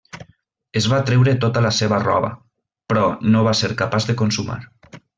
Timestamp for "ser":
3.63-3.73